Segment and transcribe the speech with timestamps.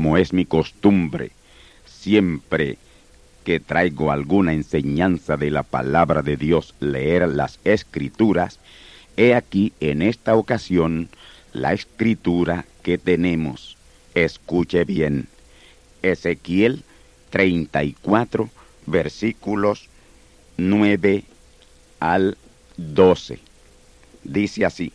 [0.00, 1.30] Como es mi costumbre,
[1.84, 2.78] siempre
[3.44, 8.60] que traigo alguna enseñanza de la palabra de Dios, leer las escrituras,
[9.18, 11.10] he aquí en esta ocasión
[11.52, 13.76] la escritura que tenemos.
[14.14, 15.28] Escuche bien.
[16.00, 16.82] Ezequiel
[17.28, 18.48] 34,
[18.86, 19.90] versículos
[20.56, 21.24] 9
[21.98, 22.38] al
[22.78, 23.38] 12.
[24.24, 24.94] Dice así,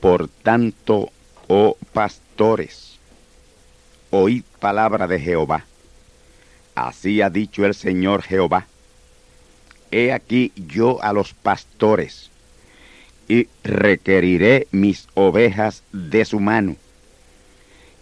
[0.00, 1.10] Por tanto,
[1.46, 2.98] oh pastores,
[4.10, 5.64] oíd palabra de Jehová.
[6.74, 8.66] Así ha dicho el Señor Jehová.
[9.90, 12.30] He aquí yo a los pastores,
[13.28, 16.76] y requeriré mis ovejas de su mano,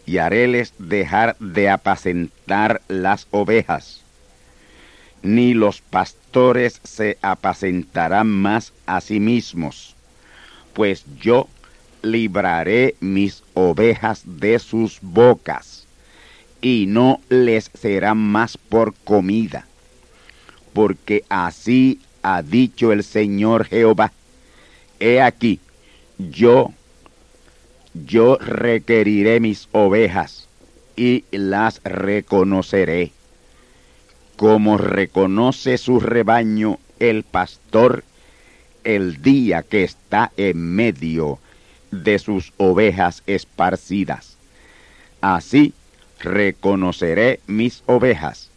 [0.06, 4.02] y haréles dejar de apacentar las ovejas.
[5.22, 9.94] Ni los pastores se apacentarán más a sí mismos,
[10.72, 11.48] pues yo
[12.02, 15.77] libraré mis ovejas de sus bocas
[16.60, 19.66] y no les será más por comida.
[20.72, 24.12] Porque así ha dicho el Señor Jehová.
[25.00, 25.60] He aquí,
[26.18, 26.72] yo,
[27.94, 30.48] yo requeriré mis ovejas
[30.96, 33.12] y las reconoceré.
[34.36, 38.04] Como reconoce su rebaño el pastor
[38.84, 41.38] el día que está en medio
[41.90, 44.36] de sus ovejas esparcidas.
[45.20, 45.74] Así
[46.20, 48.50] reconoceré mis ovejas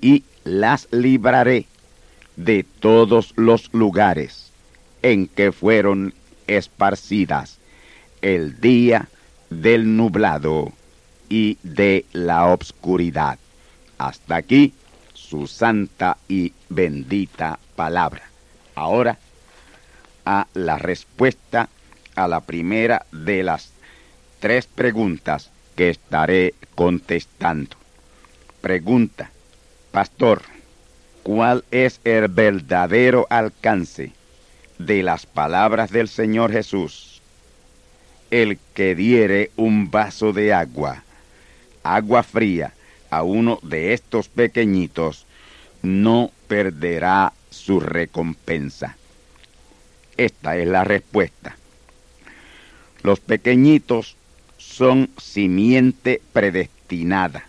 [0.00, 1.66] y las libraré
[2.36, 4.52] de todos los lugares
[5.02, 6.14] en que fueron
[6.46, 7.58] esparcidas
[8.22, 9.08] el día
[9.50, 10.72] del nublado
[11.28, 13.38] y de la obscuridad.
[13.98, 14.74] Hasta aquí
[15.14, 18.22] su santa y bendita palabra.
[18.74, 19.18] Ahora
[20.24, 21.68] a la respuesta
[22.14, 23.72] a la primera de las
[24.40, 27.76] tres preguntas que estaré contestando.
[28.60, 29.30] Pregunta,
[29.92, 30.42] Pastor,
[31.22, 34.12] ¿cuál es el verdadero alcance
[34.78, 37.22] de las palabras del Señor Jesús?
[38.30, 41.04] El que diere un vaso de agua,
[41.84, 42.72] agua fría,
[43.08, 45.26] a uno de estos pequeñitos,
[45.82, 48.96] no perderá su recompensa.
[50.16, 51.56] Esta es la respuesta.
[53.02, 54.15] Los pequeñitos
[54.76, 57.44] son simiente predestinada,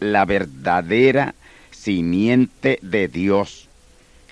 [0.00, 1.36] la verdadera
[1.70, 3.68] simiente de Dios,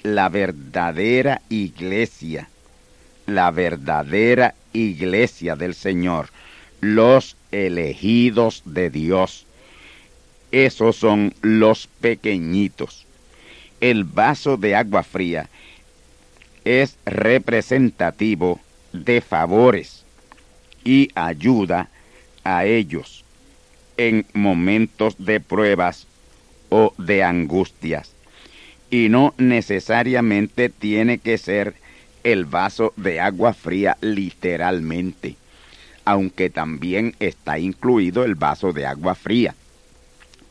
[0.03, 2.49] la verdadera iglesia,
[3.27, 6.31] la verdadera iglesia del Señor,
[6.81, 9.47] los elegidos de Dios.
[10.51, 13.07] Esos son los pequeñitos.
[13.81, 15.49] El vaso de agua fría
[16.65, 18.59] es representativo
[18.93, 20.05] de favores
[20.83, 21.89] y ayuda
[22.49, 23.25] a ellos
[23.99, 26.07] en momentos de pruebas
[26.71, 28.13] o de angustias.
[28.91, 31.75] Y no necesariamente tiene que ser
[32.25, 35.37] el vaso de agua fría literalmente,
[36.07, 39.55] aunque también está incluido el vaso de agua fría.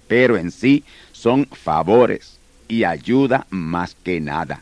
[0.08, 0.84] Pero en sí
[1.14, 4.62] son favores y ayuda más que nada.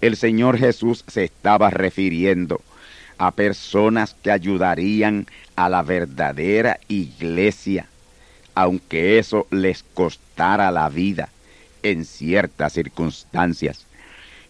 [0.00, 2.60] El Señor Jesús se estaba refiriendo
[3.18, 7.86] a personas que ayudarían a la verdadera iglesia,
[8.54, 11.30] aunque eso les costara la vida
[11.82, 13.86] en ciertas circunstancias.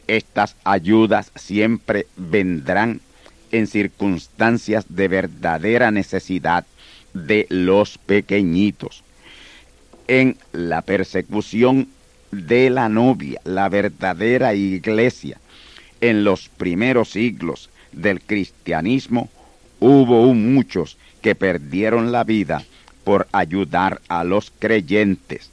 [0.06, 3.00] Estas ayudas siempre vendrán
[3.52, 6.64] en circunstancias de verdadera necesidad
[7.14, 9.02] de los pequeñitos.
[10.08, 11.88] En la persecución
[12.30, 15.40] de la novia, la verdadera iglesia,
[16.00, 19.28] en los primeros siglos del cristianismo,
[19.80, 22.64] hubo muchos que perdieron la vida
[23.04, 25.50] por ayudar a los creyentes.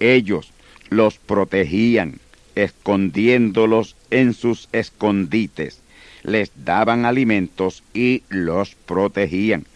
[0.00, 0.52] Ellos
[0.90, 2.20] los protegían,
[2.54, 5.80] escondiéndolos en sus escondites,
[6.22, 9.66] les daban alimentos y los protegían.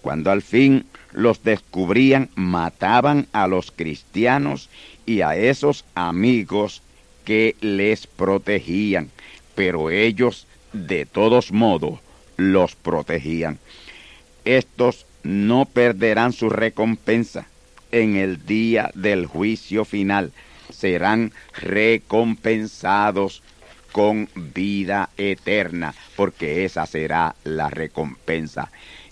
[0.00, 4.68] Cuando al fin los descubrían, mataban a los cristianos
[5.06, 6.82] y a esos amigos
[7.24, 9.10] que les protegían,
[9.54, 10.46] pero ellos
[10.86, 12.00] de todos modos
[12.36, 13.58] los protegían.
[14.44, 17.46] Estos no perderán su recompensa
[17.92, 20.32] en el día del juicio final.
[20.70, 23.42] Serán recompensados
[23.92, 28.70] con vida eterna, porque esa será la recompensa.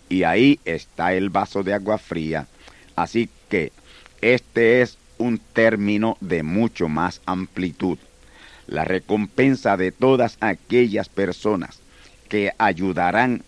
[0.08, 2.46] Y ahí está el vaso de agua fría.
[2.94, 3.72] Así que
[4.20, 7.98] este es un término de mucho más amplitud.
[8.66, 11.80] La recompensa de todas aquellas personas
[12.28, 13.42] que ayudarán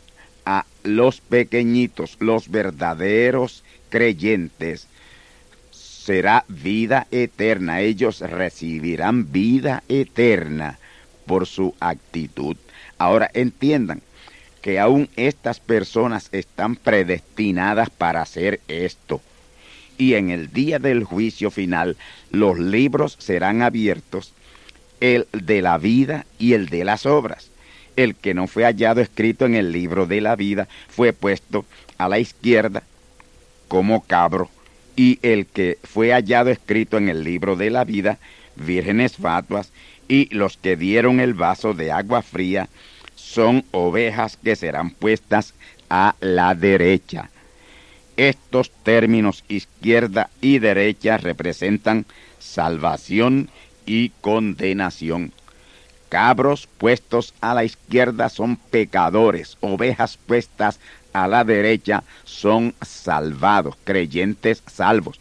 [0.45, 4.87] a los pequeñitos, los verdaderos creyentes,
[5.71, 7.81] será vida eterna.
[7.81, 10.79] Ellos recibirán vida eterna
[11.27, 12.57] por su actitud.
[12.97, 14.01] Ahora entiendan
[14.63, 19.21] que aún estas personas están predestinadas para hacer esto.
[19.99, 21.97] Y en el día del juicio final
[22.31, 24.33] los libros serán abiertos,
[25.01, 27.51] el de la vida y el de las obras
[27.99, 31.65] el que no fue hallado escrito en el libro de la vida fue puesto
[31.99, 32.85] a la izquierda
[33.67, 34.49] como cabro,
[34.95, 38.19] y el que fue hallado escrito en el libro de la vida,
[38.55, 39.73] vírgenes fatuas,
[40.07, 42.69] y los que dieron el vaso de agua fría,
[43.17, 45.55] son ovejas que serán puestas
[45.91, 47.31] a la derecha.
[48.17, 52.07] Estos términos izquierda y derecha representan
[52.39, 53.51] salvación
[53.89, 55.33] y condenación.
[56.09, 60.79] Cabros puestos a la izquierda son pecadores, ovejas puestas
[61.13, 65.19] a la derecha son salvados, creyentes salvos.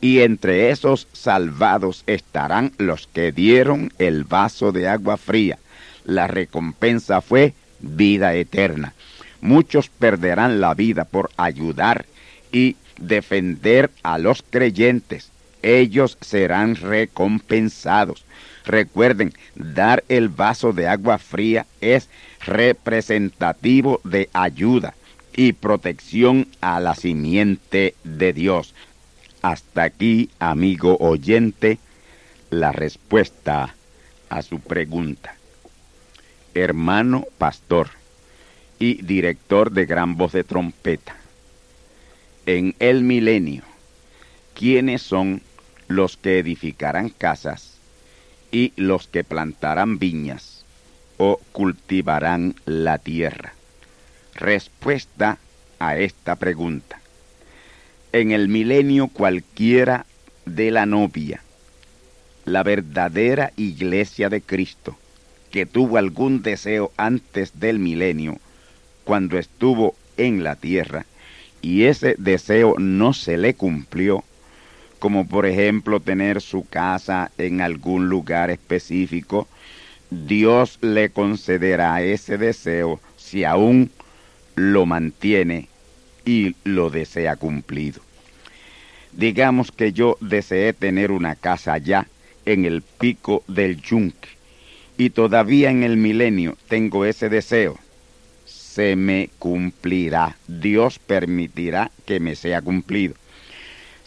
[0.00, 5.58] Y entre esos salvados estarán los que dieron el vaso de agua fría.
[6.04, 8.94] La recompensa fue vida eterna.
[9.40, 12.06] Muchos perderán la vida por ayudar
[12.52, 15.29] y defender a los creyentes.
[15.62, 18.24] Ellos serán recompensados.
[18.64, 22.08] Recuerden, dar el vaso de agua fría es
[22.44, 24.94] representativo de ayuda
[25.34, 28.74] y protección a la simiente de Dios.
[29.42, 31.78] Hasta aquí, amigo oyente,
[32.50, 33.74] la respuesta
[34.28, 35.34] a su pregunta.
[36.54, 37.90] Hermano pastor
[38.78, 41.16] y director de Gran Voz de Trompeta.
[42.46, 43.62] En el milenio,
[44.54, 45.42] ¿quiénes son
[45.90, 47.74] los que edificarán casas
[48.52, 50.64] y los que plantarán viñas
[51.18, 53.54] o cultivarán la tierra?
[54.36, 55.38] Respuesta
[55.80, 57.00] a esta pregunta.
[58.12, 60.06] En el milenio cualquiera
[60.46, 61.42] de la novia,
[62.44, 64.96] la verdadera iglesia de Cristo,
[65.50, 68.38] que tuvo algún deseo antes del milenio,
[69.02, 71.04] cuando estuvo en la tierra,
[71.62, 74.22] y ese deseo no se le cumplió,
[75.00, 79.48] como por ejemplo tener su casa en algún lugar específico,
[80.10, 83.90] Dios le concederá ese deseo si aún
[84.54, 85.68] lo mantiene
[86.24, 88.02] y lo desea cumplido.
[89.12, 92.06] Digamos que yo deseé tener una casa allá
[92.44, 94.28] en el pico del yunque
[94.98, 97.78] y todavía en el milenio tengo ese deseo.
[98.44, 100.36] Se me cumplirá.
[100.46, 103.14] Dios permitirá que me sea cumplido.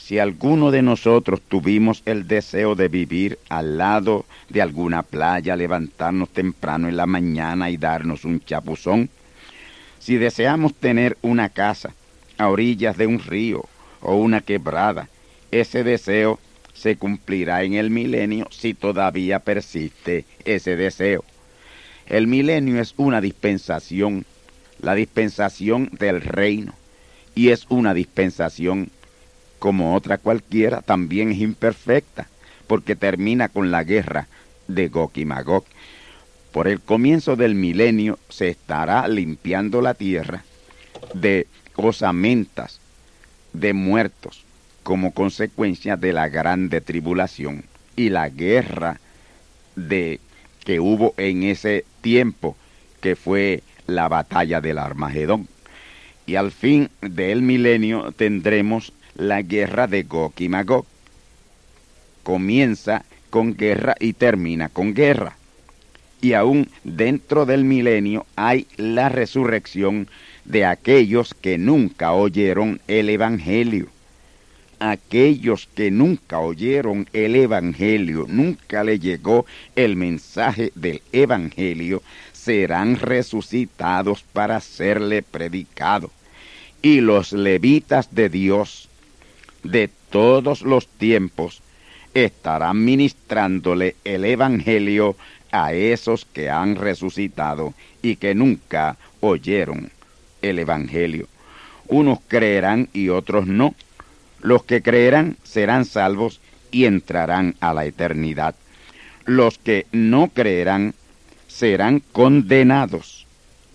[0.05, 6.27] Si alguno de nosotros tuvimos el deseo de vivir al lado de alguna playa, levantarnos
[6.27, 9.09] temprano en la mañana y darnos un chapuzón,
[9.99, 11.93] si deseamos tener una casa
[12.37, 13.63] a orillas de un río
[14.01, 15.07] o una quebrada,
[15.51, 16.37] ese deseo
[16.73, 21.23] se cumplirá en el milenio si todavía persiste ese deseo.
[22.07, 24.25] El milenio es una dispensación,
[24.81, 26.73] la dispensación del reino,
[27.35, 28.91] y es una dispensación
[29.63, 32.27] como otra cualquiera, también es imperfecta,
[32.67, 34.27] porque termina con la guerra
[34.67, 35.63] de Gog y Magog.
[36.51, 40.43] Por el comienzo del milenio se estará limpiando la tierra
[41.13, 42.81] de osamentas,
[43.53, 44.43] de muertos,
[44.83, 47.63] como consecuencia de la grande tribulación
[47.95, 48.99] y la guerra
[49.77, 50.19] de
[50.65, 52.57] que hubo en ese tiempo,
[52.99, 55.47] que fue la batalla del Armagedón.
[56.25, 60.85] Y al fin del milenio tendremos la guerra de Gog y Magog.
[62.23, 65.37] Comienza con guerra y termina con guerra.
[66.21, 70.07] Y aún dentro del milenio hay la resurrección
[70.45, 73.89] de aquellos que nunca oyeron el Evangelio
[74.91, 82.03] aquellos que nunca oyeron el Evangelio, nunca le llegó el mensaje del Evangelio,
[82.33, 86.11] serán resucitados para serle predicado.
[86.81, 88.89] Y los levitas de Dios
[89.63, 91.61] de todos los tiempos
[92.13, 95.15] estarán ministrándole el Evangelio
[95.51, 99.91] a esos que han resucitado y que nunca oyeron
[100.41, 101.27] el Evangelio.
[101.87, 103.75] Unos creerán y otros no
[104.43, 108.55] los que creerán serán salvos y entrarán a la eternidad.
[109.25, 110.93] Los que no creerán
[111.47, 113.25] serán condenados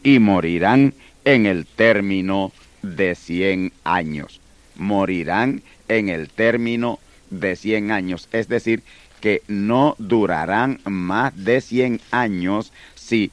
[0.02, 0.92] y morirán
[1.24, 2.52] en el término
[2.82, 4.40] de cien años.
[4.76, 6.98] Morirán en el término
[7.30, 8.28] de cien años.
[8.32, 8.82] Es decir,
[9.20, 13.30] que no durarán más de cien años si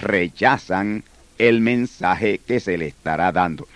[0.00, 1.04] rechazan
[1.38, 3.68] el mensaje que se le estará dando.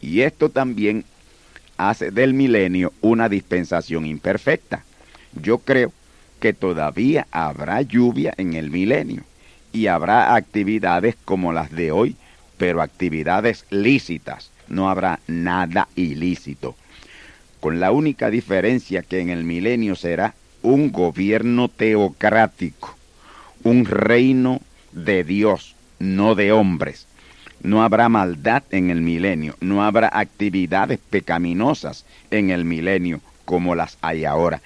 [0.00, 1.04] Y esto también
[1.76, 4.84] hace del milenio una dispensación imperfecta.
[5.40, 5.92] Yo creo
[6.40, 9.24] que todavía habrá lluvia en el milenio
[9.72, 12.16] y habrá actividades como las de hoy,
[12.56, 16.76] pero actividades lícitas, no habrá nada ilícito.
[17.60, 22.96] Con la única diferencia que en el milenio será un gobierno teocrático,
[23.64, 24.60] un reino
[24.92, 27.06] de Dios, no de hombres,
[27.62, 33.98] no habrá maldad en el milenio, no habrá actividades pecaminosas en el milenio como las
[34.00, 34.60] hay ahora.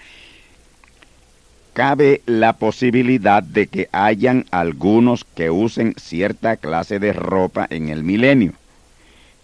[1.73, 8.05] Cabe la posibilidad de que hayan algunos que usen cierta clase de ropa en el
[8.05, 8.53] milenio.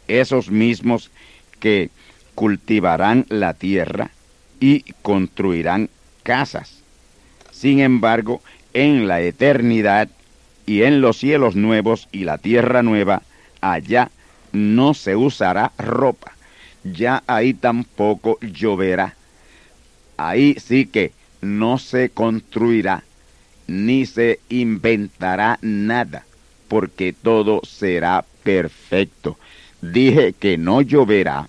[0.09, 1.11] Esos mismos
[1.61, 1.91] que
[2.39, 4.13] cultivarán la tierra
[4.61, 5.91] y construirán
[6.23, 6.85] casas.
[7.51, 8.41] Sin embargo,
[8.75, 10.09] en la eternidad
[10.65, 13.23] y en los cielos nuevos y la tierra nueva,
[13.61, 14.13] allá
[14.53, 16.31] no se usará ropa,
[16.85, 19.17] ya ahí tampoco lloverá.
[20.17, 23.03] Ahí sí que no se construirá
[23.67, 26.25] ni se inventará nada,
[26.69, 29.37] porque todo será perfecto.
[29.81, 31.49] Dije que no lloverá,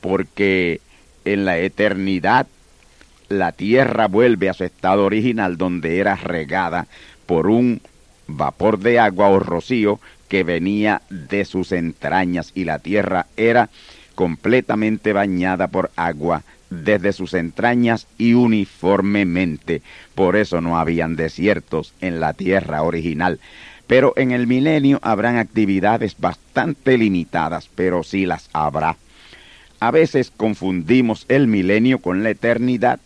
[0.00, 0.80] porque
[1.24, 2.46] en la eternidad
[3.28, 6.86] la tierra vuelve a su estado original donde era regada
[7.26, 7.80] por un
[8.26, 13.70] vapor de agua o rocío que venía de sus entrañas y la tierra era
[14.14, 19.82] completamente bañada por agua desde sus entrañas y uniformemente.
[20.14, 23.40] Por eso no habían desiertos en la tierra original.
[23.86, 28.96] Pero en el milenio habrán actividades bastante limitadas, pero sí las habrá.
[29.80, 33.00] A veces confundimos el milenio con la eternidad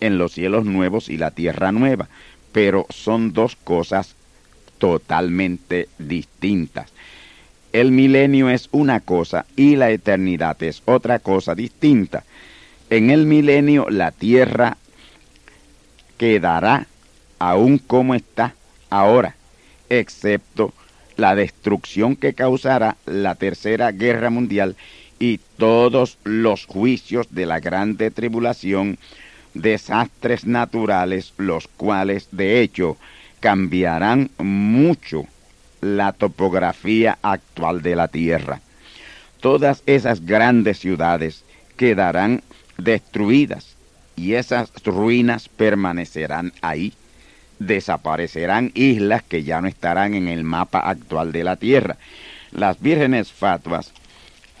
[0.00, 2.08] en los cielos nuevos y la tierra nueva,
[2.52, 4.14] pero son dos cosas
[4.78, 6.90] totalmente distintas.
[7.72, 12.24] El milenio es una cosa y la eternidad es otra cosa distinta.
[12.88, 14.76] En el milenio la tierra
[16.16, 16.86] quedará
[17.38, 18.54] aún como está
[18.90, 19.34] ahora,
[19.90, 20.72] excepto
[21.16, 24.76] la destrucción que causará la tercera guerra mundial
[25.18, 28.98] y todos los juicios de la grande tribulación,
[29.54, 32.96] desastres naturales, los cuales de hecho
[33.40, 35.26] cambiarán mucho
[35.80, 38.60] la topografía actual de la Tierra.
[39.40, 41.44] Todas esas grandes ciudades
[41.76, 42.42] quedarán
[42.78, 43.76] destruidas
[44.16, 46.94] y esas ruinas permanecerán ahí.
[47.58, 51.96] Desaparecerán islas que ya no estarán en el mapa actual de la Tierra.
[52.52, 53.92] Las vírgenes fatuas,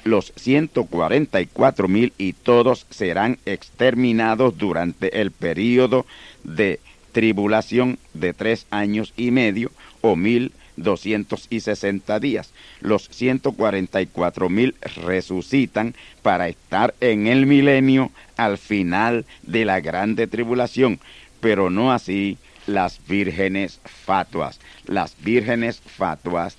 [0.04, 6.06] los 144 mil y todos serán exterminados durante el periodo
[6.44, 6.80] de
[7.12, 9.70] tribulación de tres años y medio
[10.02, 12.52] o mil doscientos y sesenta días.
[12.80, 19.64] Los ciento cuarenta y cuatro mil resucitan para estar en el milenio al final de
[19.64, 20.98] la grande tribulación,
[21.40, 24.58] pero no así las vírgenes fatuas.
[24.86, 26.56] Las vírgenes fatuas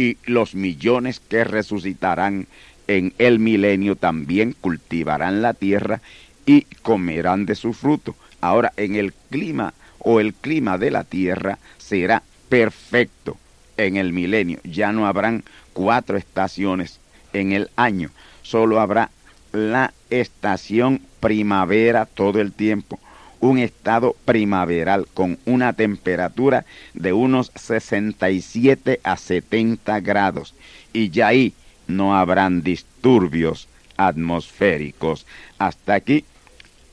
[0.00, 2.46] y los millones que resucitarán
[2.86, 6.00] en el milenio también cultivarán la tierra
[6.46, 8.16] y comerán de su fruto.
[8.40, 13.36] Ahora en el clima o el clima de la tierra será perfecto
[13.76, 14.58] en el milenio.
[14.64, 16.98] Ya no habrán cuatro estaciones
[17.34, 18.08] en el año,
[18.40, 19.10] solo habrá
[19.52, 22.98] la estación primavera todo el tiempo,
[23.40, 30.54] un estado primaveral con una temperatura de unos 67 a 70 grados
[30.92, 31.54] y ya ahí
[31.86, 35.26] no habrán disturbios atmosféricos.
[35.58, 36.24] Hasta aquí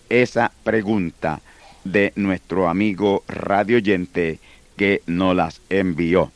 [0.09, 1.41] esa pregunta
[1.83, 4.39] de nuestro amigo radioyente
[4.75, 6.31] que nos las envió.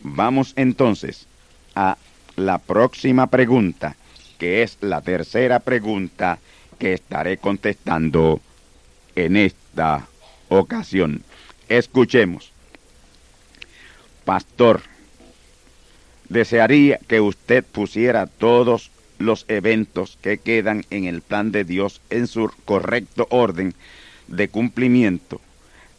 [0.00, 1.26] Vamos entonces
[1.74, 1.96] a
[2.36, 3.96] la próxima pregunta,
[4.38, 6.38] que es la tercera pregunta
[6.78, 8.40] que estaré contestando
[9.16, 10.06] en esta
[10.48, 11.22] ocasión.
[11.68, 12.52] Escuchemos.
[14.24, 14.82] Pastor,
[16.28, 22.26] desearía que usted pusiera todos los eventos que quedan en el plan de Dios en
[22.26, 23.74] su correcto orden
[24.26, 25.40] de cumplimiento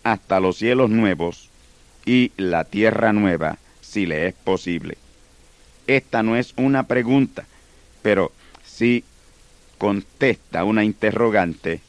[0.03, 1.49] hasta los cielos nuevos
[2.05, 4.97] y la tierra nueva, si le es posible.
[5.87, 7.45] Esta no es una pregunta,
[8.01, 8.31] pero
[8.65, 9.03] sí
[9.77, 11.81] contesta una interrogante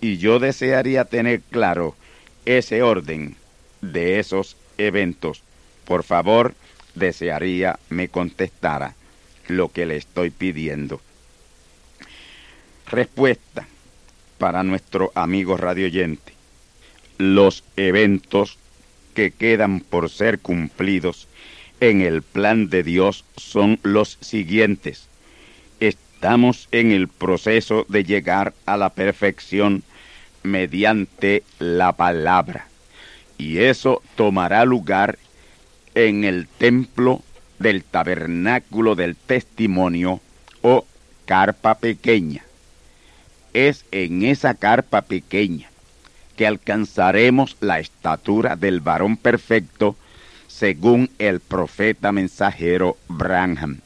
[0.00, 1.94] y yo desearía tener claro
[2.44, 3.36] ese orden
[3.80, 5.42] de esos eventos.
[5.84, 6.54] Por favor,
[6.94, 8.94] desearía me contestara
[9.48, 11.00] lo que le estoy pidiendo.
[12.90, 13.66] Respuesta
[14.38, 16.32] para nuestro amigo radioyente.
[17.18, 18.58] Los eventos
[19.14, 21.26] que quedan por ser cumplidos
[21.80, 25.08] en el plan de Dios son los siguientes.
[26.16, 29.82] Estamos en el proceso de llegar a la perfección
[30.42, 32.68] mediante la palabra.
[33.36, 35.18] Y eso tomará lugar
[35.94, 37.20] en el templo
[37.58, 40.22] del tabernáculo del testimonio
[40.62, 40.86] o
[41.26, 42.42] carpa pequeña.
[43.52, 45.68] Es en esa carpa pequeña
[46.34, 49.96] que alcanzaremos la estatura del varón perfecto
[50.46, 53.80] según el profeta mensajero Branham.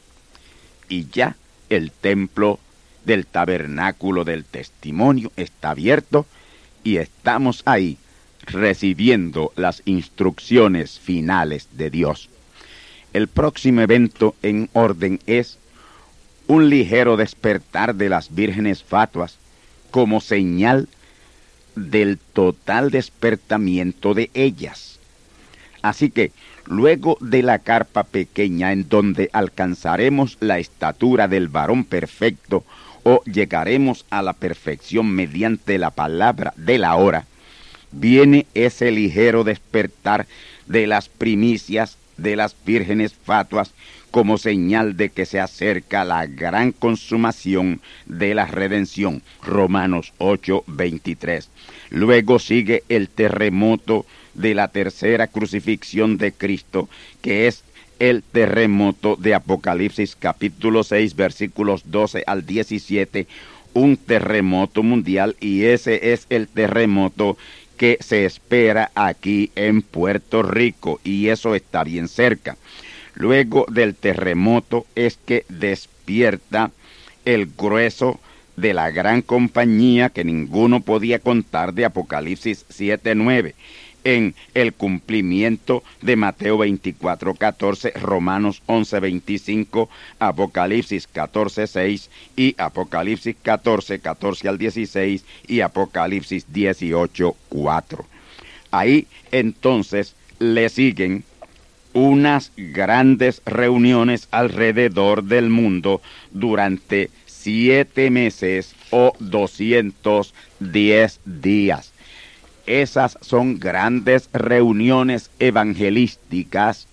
[0.89, 1.35] Y ya
[1.71, 2.59] el templo
[3.05, 6.27] del tabernáculo del testimonio está abierto
[6.85, 7.97] y estamos ahí
[8.43, 12.29] recibiendo las instrucciones finales de Dios.
[13.13, 15.59] El próximo evento en orden es
[16.47, 19.37] un ligero despertar de las vírgenes fatuas
[19.91, 20.89] como señal
[21.77, 24.99] del total despertamiento de ellas.
[25.83, 26.33] Así que
[26.67, 32.65] luego de la carpa pequeña en donde alcanzaremos la estatura del varón perfecto
[33.03, 37.27] o llegaremos a la perfección mediante la palabra de la hora,
[37.93, 40.27] viene ese ligero despertar
[40.67, 43.73] de las primicias de las vírgenes fatuas
[44.11, 49.23] como señal de que se acerca la gran consumación de la redención.
[49.43, 51.49] Romanos 8:23.
[51.91, 54.05] Luego sigue el terremoto
[54.41, 56.89] de la tercera crucifixión de Cristo,
[57.23, 57.63] que es
[57.99, 63.27] el terremoto de Apocalipsis capítulo 6 versículos 12 al 17,
[63.75, 67.37] un terremoto mundial y ese es el terremoto
[67.77, 72.57] que se espera aquí en Puerto Rico y eso está bien cerca.
[73.15, 76.71] Luego del terremoto es que despierta
[77.25, 78.19] el grueso
[78.57, 83.55] de la gran compañía que ninguno podía contar de Apocalipsis 7.9
[84.05, 93.37] en el cumplimiento de Mateo 24, 14, Romanos 11, 25, Apocalipsis 14, 6 y Apocalipsis
[93.43, 98.07] 14, 14 al 16 y Apocalipsis 18, 4.
[98.71, 101.25] Ahí entonces le siguen
[101.93, 111.90] unas grandes reuniones alrededor del mundo durante siete meses o 210 días
[112.71, 116.87] esas son grandes reuniones evangelísticas,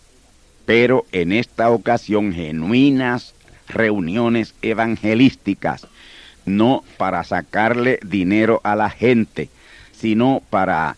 [0.65, 3.35] pero en esta ocasión genuinas
[3.69, 5.87] reuniones evangelísticas,
[6.45, 9.49] no para sacarle dinero a la gente,
[9.91, 10.97] sino para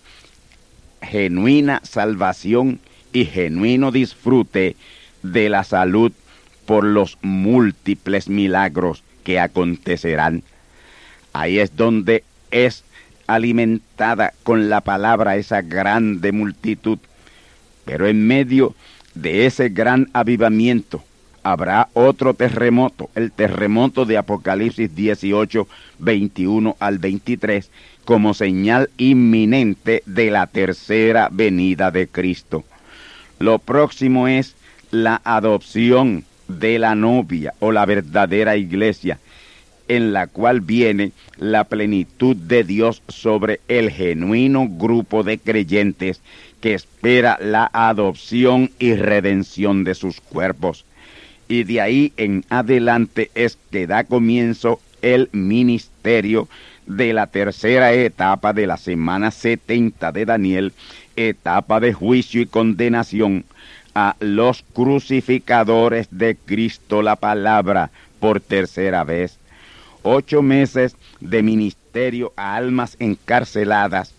[1.01, 2.79] genuina salvación
[3.11, 4.75] y genuino disfrute
[5.23, 6.13] de la salud
[6.65, 10.43] por los múltiples milagros que acontecerán.
[11.33, 12.83] Ahí es donde es
[13.35, 16.97] alimentada con la palabra esa grande multitud.
[17.85, 18.75] Pero en medio
[19.13, 21.03] de ese gran avivamiento
[21.43, 25.67] habrá otro terremoto, el terremoto de Apocalipsis 18,
[25.99, 27.69] 21 al 23,
[28.05, 32.63] como señal inminente de la tercera venida de Cristo.
[33.39, 34.55] Lo próximo es
[34.91, 39.19] la adopción de la novia o la verdadera iglesia,
[39.89, 46.21] en la cual viene la plenitud de Dios sobre el genuino grupo de creyentes
[46.62, 50.86] que espera la adopción y redención de sus cuerpos.
[51.47, 56.47] Y de ahí en adelante es que da comienzo el ministerio
[56.86, 60.73] de la tercera etapa de la semana 70 de Daniel,
[61.15, 63.45] etapa de juicio y condenación
[63.95, 69.39] a los crucificadores de Cristo la palabra por tercera vez.
[70.03, 74.13] Ocho meses de ministerio a almas encarceladas,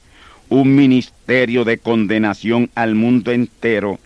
[0.49, 3.99] un ministerio de condenación al mundo entero.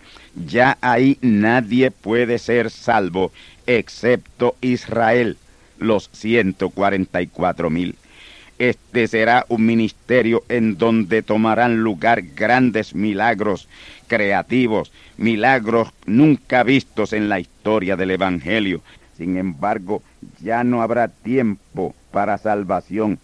[0.46, 3.32] Ya ahí nadie puede ser salvo
[3.66, 5.36] excepto Israel,
[5.78, 7.96] los 144 mil.
[8.58, 13.68] Este será un ministerio en donde tomarán lugar grandes milagros
[14.06, 18.80] creativos, milagros nunca vistos en la historia del Evangelio.
[19.16, 20.02] Sin embargo,
[20.40, 23.18] ya no habrá tiempo para salvación.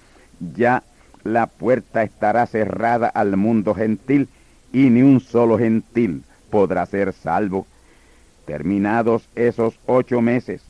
[0.54, 0.82] Ya
[1.24, 4.28] la puerta estará cerrada al mundo gentil
[4.72, 7.66] y ni un solo gentil podrá ser salvo.
[8.46, 10.62] Terminados esos ocho meses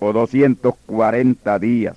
[0.00, 1.96] o 240 días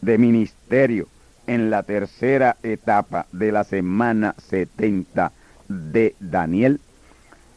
[0.00, 1.08] de ministerio,
[1.46, 5.32] en la tercera etapa de la semana 70
[5.68, 6.80] de Daniel,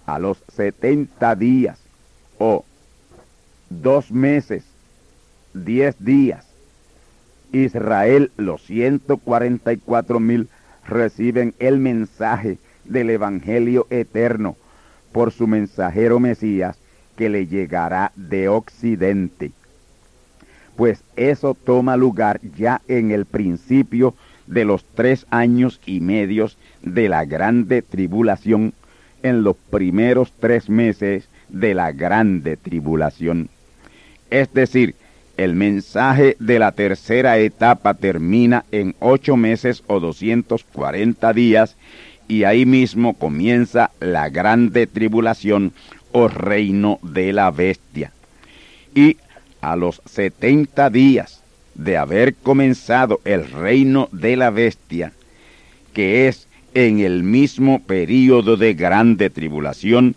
[0.05, 1.79] a los 70 días
[2.39, 2.65] o
[3.81, 4.63] dos meses,
[5.53, 6.45] diez días,
[7.51, 10.47] Israel, los 144 mil,
[10.87, 14.55] reciben el mensaje del Evangelio eterno
[15.11, 16.77] por su mensajero Mesías
[17.15, 19.51] que le llegará de Occidente
[20.81, 24.15] pues eso toma lugar ya en el principio
[24.47, 28.73] de los tres años y medios de la grande tribulación,
[29.21, 33.49] en los primeros tres meses de la grande tribulación.
[34.31, 34.95] Es decir,
[35.37, 41.75] el mensaje de la tercera etapa termina en ocho meses o 240 días
[42.27, 45.73] y ahí mismo comienza la grande tribulación
[46.13, 48.13] o reino de la bestia.
[48.95, 49.17] Y
[49.59, 51.43] a los setenta días
[51.75, 55.11] de haber comenzado el reino de la bestia,
[55.93, 60.15] que es en el mismo período de grande tribulación,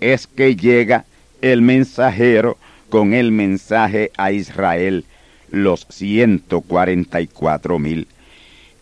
[0.00, 1.04] es que llega
[1.42, 2.56] el mensajero
[2.90, 5.04] con el mensaje a Israel,
[5.50, 8.06] los ciento cuarenta y cuatro mil.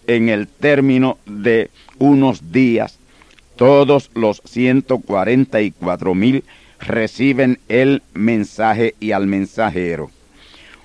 [0.07, 2.99] En el término de unos días,
[3.57, 6.43] todos los ciento cuarenta y cuatro mil
[6.81, 10.11] reciben el mensaje y al mensajero.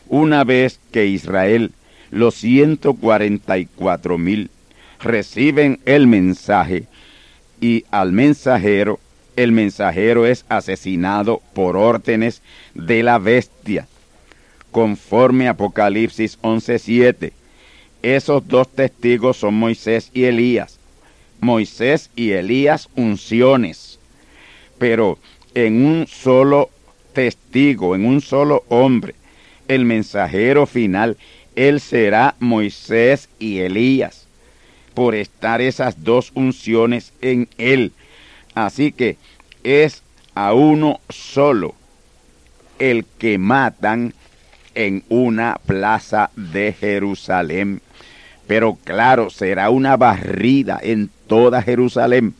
[0.07, 1.71] Una vez que Israel,
[2.11, 4.49] los 144 mil,
[4.99, 6.85] reciben el mensaje
[7.61, 8.99] y al mensajero,
[9.35, 12.41] el mensajero es asesinado por órdenes
[12.73, 13.87] de la bestia,
[14.71, 17.31] conforme Apocalipsis 11.7.
[18.01, 20.79] Esos dos testigos son Moisés y Elías.
[21.39, 23.99] Moisés y Elías unciones.
[24.77, 25.17] Pero
[25.53, 26.69] en un solo
[27.13, 29.15] testigo, en un solo hombre,
[29.67, 31.17] el mensajero final,
[31.55, 34.27] él será Moisés y Elías,
[34.93, 37.91] por estar esas dos unciones en él.
[38.55, 39.17] Así que
[39.63, 40.03] es
[40.35, 41.75] a uno solo
[42.79, 44.13] el que matan
[44.75, 47.81] en una plaza de Jerusalén.
[48.47, 52.33] Pero claro, será una barrida en toda Jerusalén,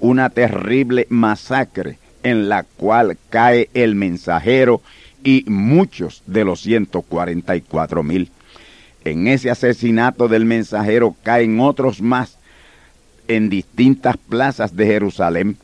[0.00, 4.80] una terrible masacre en la cual cae el mensajero
[5.24, 8.30] y muchos de los 144 mil.
[9.04, 12.38] En ese asesinato del mensajero caen otros más
[13.36, 15.56] en distintas plazas de Jerusalén,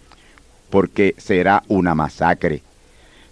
[0.71, 2.63] porque será una masacre.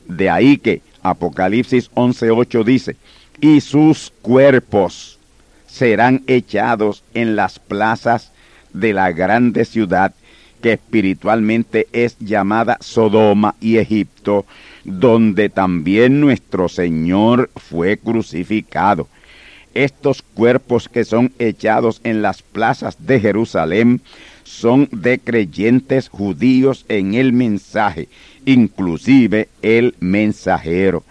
[0.06, 2.96] De ahí que Apocalipsis 11.8 dice,
[3.40, 5.18] y sus cuerpos
[5.66, 8.32] serán echados en las plazas
[8.72, 10.14] de la grande ciudad
[10.62, 14.46] que espiritualmente es llamada Sodoma y Egipto,
[14.84, 19.08] donde también nuestro Señor fue crucificado.
[19.76, 24.00] Estos cuerpos que son echados en las plazas de Jerusalén
[24.42, 28.08] son de creyentes judíos en el mensaje,
[28.46, 31.04] inclusive el mensajero.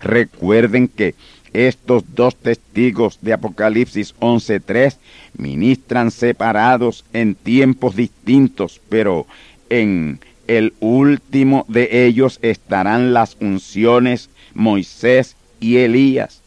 [0.00, 1.14] Recuerden que
[1.52, 4.96] estos dos testigos de Apocalipsis 11.3
[5.36, 9.26] ministran separados en tiempos distintos, pero
[9.68, 16.40] en el último de ellos estarán las unciones Moisés y Elías,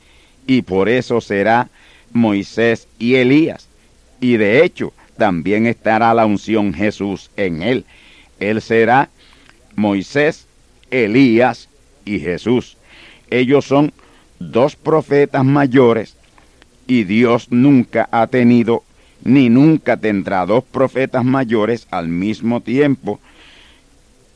[0.50, 1.70] y por eso será
[2.12, 3.70] Moisés y Elías.
[4.20, 7.86] Y de hecho, también estará la unción Jesús en él.
[8.40, 9.10] Él será
[9.76, 10.48] Moisés,
[10.90, 11.70] Elías
[12.04, 12.78] y Jesús.
[13.30, 13.94] Ellos son
[14.40, 16.18] dos profetas mayores
[16.88, 18.82] y Dios nunca ha tenido
[19.24, 23.20] ni nunca tendrá dos profetas mayores al mismo tiempo,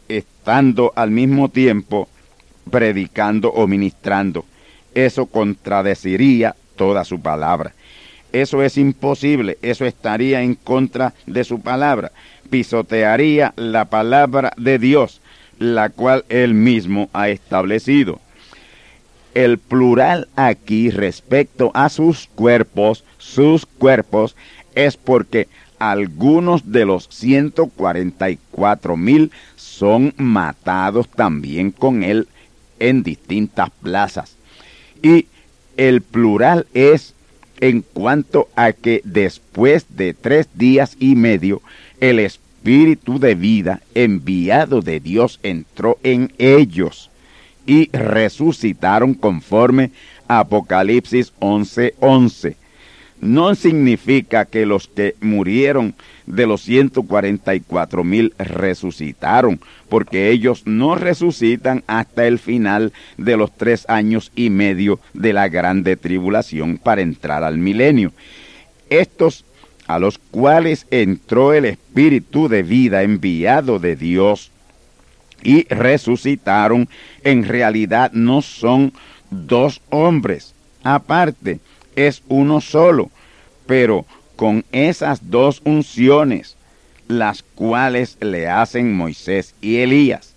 [0.10, 2.08] estando al mismo tiempo
[2.70, 4.46] predicando o ministrando.
[4.96, 7.74] Eso contradeciría toda su palabra.
[8.32, 12.12] Eso es imposible, eso estaría en contra de su palabra,
[12.50, 15.22] pisotearía la palabra de Dios,
[15.60, 18.20] la cual él mismo ha establecido.
[19.36, 24.36] El plural aquí respecto a sus cuerpos, sus cuerpos,
[24.74, 32.28] es porque algunos de los 144 mil son matados también con él
[32.80, 34.38] en distintas plazas.
[35.04, 35.28] Y
[35.78, 37.14] el plural es
[37.60, 41.62] en cuanto a que después de tres días y medio
[42.00, 47.12] el Espíritu de vida enviado de Dios entró en ellos
[47.66, 49.92] y resucitaron conforme
[50.28, 51.94] Apocalipsis 11:11.
[52.00, 52.63] 11
[53.24, 59.60] no significa que los que murieron de los 144 mil resucitaron,
[59.90, 65.48] porque ellos no resucitan hasta el final de los tres años y medio de la
[65.48, 68.12] grande tribulación para entrar al milenio.
[68.90, 69.46] Estos
[69.88, 74.52] a los cuales entró el Espíritu de vida enviado de Dios
[75.44, 76.88] y resucitaron,
[77.24, 78.94] en realidad no son
[79.30, 80.54] dos hombres.
[80.84, 81.60] Aparte,
[81.96, 83.10] es uno solo,
[83.66, 86.56] pero con esas dos unciones,
[87.08, 90.34] las cuales le hacen Moisés y Elías.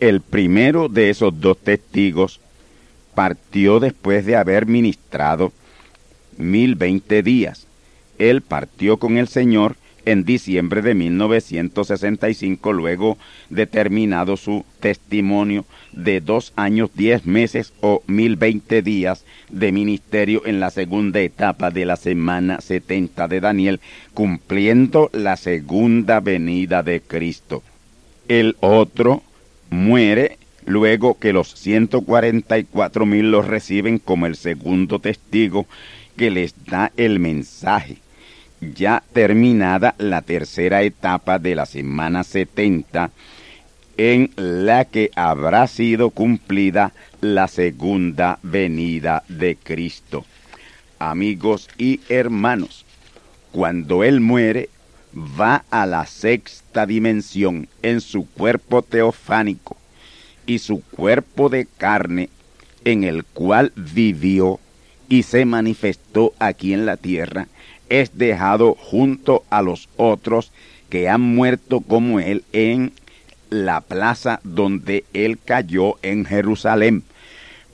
[0.00, 2.40] El primero de esos dos testigos
[3.14, 5.52] partió después de haber ministrado
[6.36, 7.66] mil veinte días.
[8.18, 13.18] Él partió con el Señor en diciembre de 1965, luego
[13.50, 20.42] de terminado su testimonio de dos años, diez meses o mil veinte días de ministerio
[20.46, 23.80] en la segunda etapa de la semana 70 de Daniel,
[24.12, 27.62] cumpliendo la segunda venida de Cristo.
[28.28, 29.22] El otro
[29.70, 35.66] muere luego que los 144 mil los reciben como el segundo testigo
[36.16, 37.98] que les da el mensaje
[38.72, 43.10] ya terminada la tercera etapa de la semana 70,
[43.96, 50.24] en la que habrá sido cumplida la segunda venida de Cristo.
[50.98, 52.84] Amigos y hermanos,
[53.52, 54.68] cuando Él muere,
[55.14, 59.76] va a la sexta dimensión en su cuerpo teofánico
[60.46, 62.30] y su cuerpo de carne
[62.84, 64.60] en el cual vivió
[65.08, 67.48] y se manifestó aquí en la tierra,
[67.88, 70.52] es dejado junto a los otros
[70.88, 72.92] que han muerto como él en
[73.50, 77.02] la plaza donde él cayó en Jerusalén.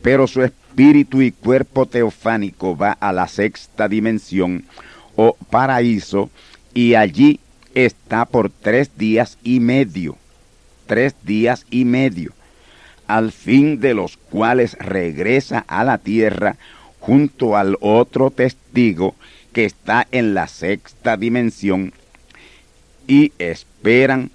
[0.03, 4.65] Pero su espíritu y cuerpo teofánico va a la sexta dimensión
[5.17, 6.31] o paraíso
[6.75, 7.41] y allí
[7.75, 10.17] está por tres días y medio.
[10.87, 12.33] Tres días y medio,
[13.07, 16.57] al fin de los cuales regresa a la tierra
[16.99, 19.15] junto al otro testigo
[19.53, 21.93] que está en la sexta dimensión
[23.07, 24.31] y esperan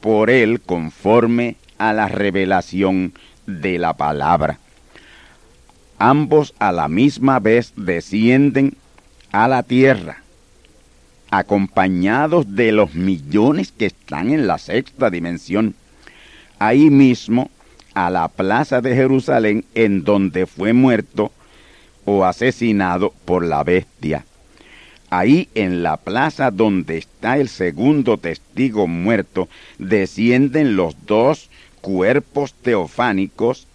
[0.00, 3.12] por él conforme a la revelación
[3.46, 4.58] de la palabra.
[5.98, 8.76] Ambos a la misma vez descienden
[9.32, 10.22] a la tierra,
[11.30, 15.74] acompañados de los millones que están en la sexta dimensión.
[16.58, 17.50] Ahí mismo,
[17.94, 21.32] a la plaza de Jerusalén, en donde fue muerto
[22.04, 24.24] o asesinado por la bestia.
[25.10, 33.66] Ahí en la plaza donde está el segundo testigo muerto, descienden los dos cuerpos teofánicos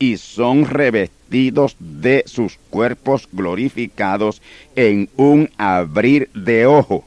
[0.00, 4.42] y son revestidos de sus cuerpos glorificados
[4.74, 7.04] en un abrir de ojo,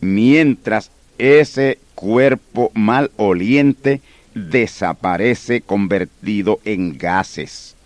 [0.00, 4.00] mientras ese cuerpo maloliente
[4.34, 7.76] desaparece convertido en gases.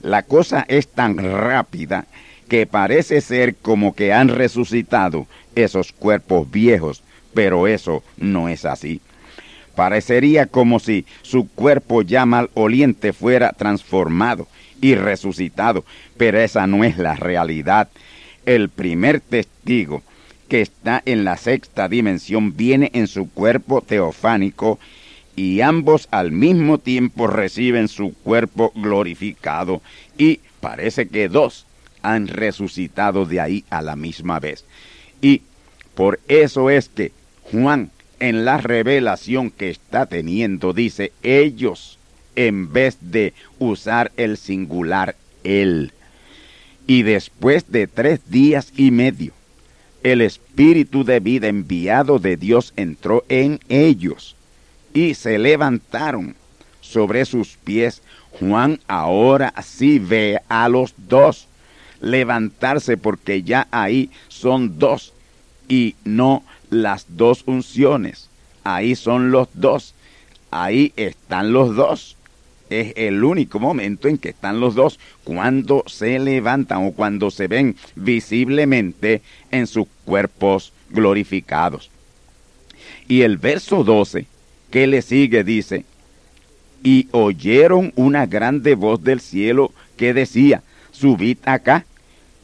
[0.00, 2.06] La cosa es tan rápida
[2.54, 7.02] que parece ser como que han resucitado esos cuerpos viejos,
[7.34, 9.00] pero eso no es así.
[9.74, 14.46] Parecería como si su cuerpo ya maloliente fuera transformado
[14.80, 15.84] y resucitado,
[16.16, 17.88] pero esa no es la realidad.
[18.46, 20.04] El primer testigo
[20.48, 24.78] que está en la sexta dimensión viene en su cuerpo teofánico
[25.34, 29.82] y ambos al mismo tiempo reciben su cuerpo glorificado
[30.16, 31.66] y parece que dos
[32.04, 34.64] han resucitado de ahí a la misma vez.
[35.20, 35.42] Y
[35.94, 37.10] por eso es que
[37.50, 37.90] Juan
[38.20, 41.98] en la revelación que está teniendo dice ellos
[42.36, 45.92] en vez de usar el singular él.
[46.86, 49.32] Y después de tres días y medio,
[50.02, 54.36] el espíritu de vida enviado de Dios entró en ellos
[54.92, 56.36] y se levantaron
[56.80, 58.02] sobre sus pies.
[58.38, 61.48] Juan ahora sí ve a los dos
[62.04, 65.12] levantarse porque ya ahí son dos
[65.68, 68.28] y no las dos unciones.
[68.62, 69.94] Ahí son los dos.
[70.50, 72.16] Ahí están los dos
[72.70, 77.46] es el único momento en que están los dos cuando se levantan o cuando se
[77.46, 81.90] ven visiblemente en sus cuerpos glorificados.
[83.08, 84.26] Y el verso 12
[84.70, 85.84] que le sigue dice,
[86.82, 91.86] y oyeron una grande voz del cielo que decía, subid acá.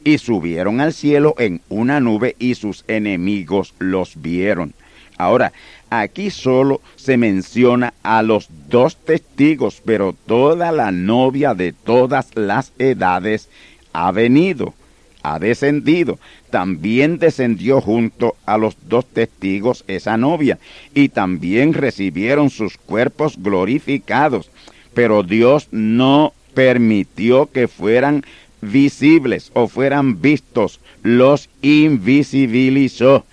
[0.03, 4.73] Y subieron al cielo en una nube y sus enemigos los vieron.
[5.17, 5.53] Ahora,
[5.91, 12.73] aquí solo se menciona a los dos testigos, pero toda la novia de todas las
[12.79, 13.47] edades
[13.93, 14.73] ha venido,
[15.21, 16.17] ha descendido.
[16.49, 20.57] También descendió junto a los dos testigos esa novia,
[20.95, 24.49] y también recibieron sus cuerpos glorificados.
[24.95, 28.25] Pero Dios no permitió que fueran
[28.61, 33.25] visibles o fueran vistos, los invisibilizó.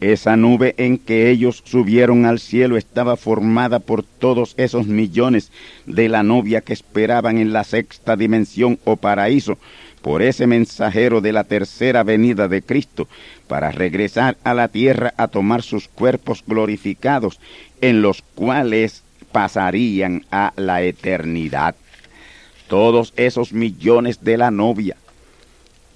[0.00, 5.52] Esa nube en que ellos subieron al cielo estaba formada por todos esos millones
[5.84, 9.58] de la novia que esperaban en la sexta dimensión o paraíso,
[10.00, 13.08] por ese mensajero de la tercera venida de Cristo,
[13.46, 17.38] para regresar a la tierra a tomar sus cuerpos glorificados,
[17.82, 19.02] en los cuales
[19.32, 21.74] pasarían a la eternidad.
[22.70, 24.96] Todos esos millones de la novia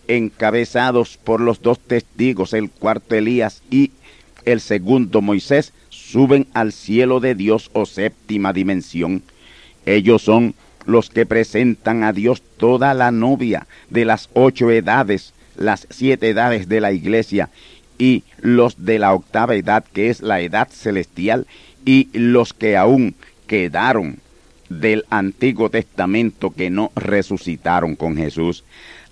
[0.08, 3.92] encabezados por los dos testigos, el cuarto Elías y
[4.44, 9.22] el segundo Moisés, suben al cielo de Dios o séptima dimensión.
[9.86, 15.86] Ellos son los que presentan a Dios toda la novia de las ocho edades, las
[15.90, 17.50] siete edades de la iglesia,
[17.98, 21.46] y los de la octava edad, que es la edad celestial,
[21.84, 23.14] y los que aún
[23.46, 24.18] quedaron
[24.68, 28.64] del Antiguo Testamento que no resucitaron con Jesús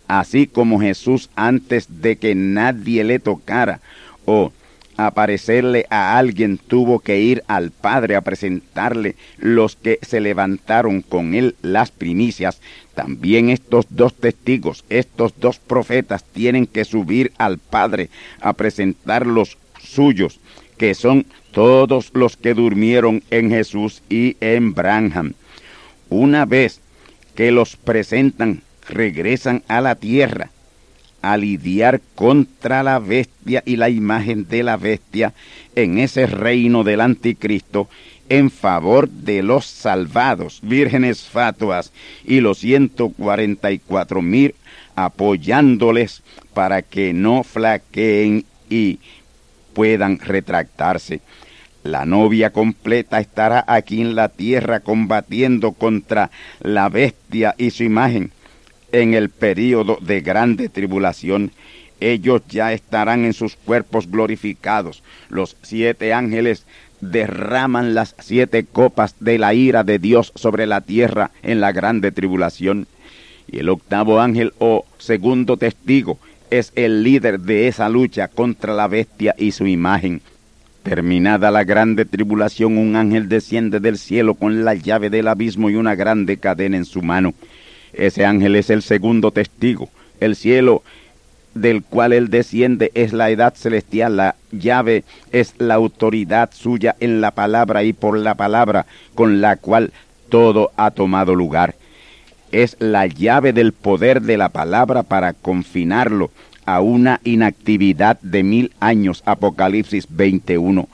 [0.09, 3.81] así como Jesús antes de que nadie le tocara
[4.27, 4.53] o
[4.99, 11.35] aparecerle a alguien tuvo que ir al Padre a presentarle los que se levantaron con
[11.35, 12.61] él las primicias,
[12.95, 18.11] también estos dos testigos, estos dos profetas tienen que subir al Padre
[18.41, 20.41] a presentar los suyos,
[20.77, 25.33] que son todos los que durmieron en Jesús y en Branham.
[26.13, 26.81] Una vez
[27.35, 30.51] que los presentan regresan a la tierra
[31.23, 35.33] a lidiar contra la bestia y la imagen de la bestia
[35.75, 37.89] en ese reino del anticristo
[38.29, 41.93] en favor de los salvados, vírgenes fatuas
[42.27, 44.55] y los 144 mil
[44.95, 46.23] apoyándoles
[46.53, 48.99] para que no flaqueen y
[49.73, 51.23] puedan retractarse.
[51.83, 58.33] La novia completa estará aquí en la tierra combatiendo contra la bestia y su imagen
[58.93, 61.51] en el período de grande tribulación,
[62.01, 65.03] ellos ya estarán en sus cuerpos glorificados.
[65.29, 66.67] Los siete ángeles
[67.01, 72.13] derraman las siete copas de la ira de Dios sobre la tierra en la grande
[72.13, 72.87] tribulación.
[73.51, 76.19] Y el octavo ángel o segundo testigo
[76.51, 80.21] es el líder de esa lucha contra la bestia y su imagen.
[80.83, 85.77] Terminada la grande tribulación, un ángel desciende del cielo con la llave del abismo y
[85.77, 87.35] una grande cadena en su mano.
[87.93, 89.89] Ese ángel es el segundo testigo.
[90.19, 90.83] El cielo
[91.55, 97.21] del cual él desciende es la edad celestial, la llave es la autoridad suya en
[97.21, 99.93] la palabra y por la palabra con la cual
[100.31, 101.77] todo ha tomado lugar.
[102.51, 106.31] Es la llave del poder de la palabra para confinarlo
[106.65, 110.89] a una inactividad de mil años, Apocalipsis 21.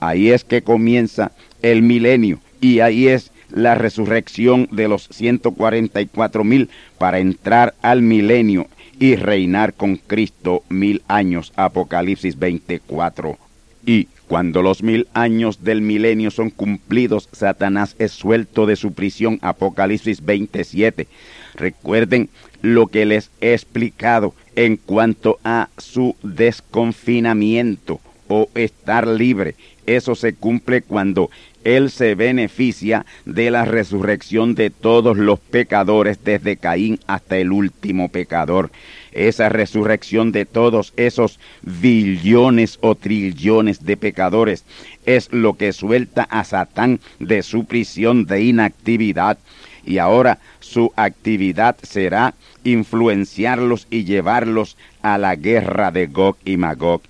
[0.00, 1.32] Ahí es que comienza
[1.62, 8.68] el milenio y ahí es la resurrección de los 144 mil para entrar al milenio
[8.98, 11.52] y reinar con Cristo mil años.
[11.56, 13.38] Apocalipsis 24.
[13.84, 19.38] Y cuando los mil años del milenio son cumplidos, Satanás es suelto de su prisión.
[19.42, 21.08] Apocalipsis 27.
[21.54, 22.28] Recuerden
[22.62, 29.54] lo que les he explicado en cuanto a su desconfinamiento o estar libre.
[29.86, 31.30] Eso se cumple cuando
[31.64, 38.08] Él se beneficia de la resurrección de todos los pecadores desde Caín hasta el último
[38.08, 38.70] pecador.
[39.12, 44.64] Esa resurrección de todos esos billones o trillones de pecadores
[45.06, 49.38] es lo que suelta a Satán de su prisión de inactividad
[49.84, 57.02] y ahora su actividad será influenciarlos y llevarlos a la guerra de Gog y Magog.